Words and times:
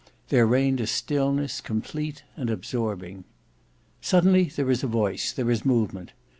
There 0.29 0.47
reigned 0.47 0.81
a 0.81 0.87
stillness 0.87 1.61
complete 1.61 2.23
and 2.35 2.49
absorbing. 2.49 3.23
Suddenly 4.01 4.45
there 4.45 4.71
is 4.71 4.83
a 4.83 4.87
voice, 4.87 5.31
there 5.31 5.51
is 5.51 5.63
movement. 5.63 6.11